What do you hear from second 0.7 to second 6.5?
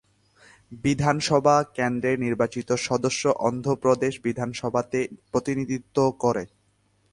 বিধানসভা কেন্দ্রের নির্বাচিত সদস্য অন্ধ্রপ্রদেশ বিধানসভাতে প্রতিনিধিত্ব করে।